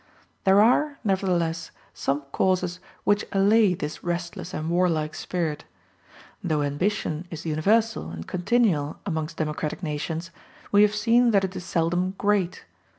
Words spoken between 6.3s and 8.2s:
Though ambition is universal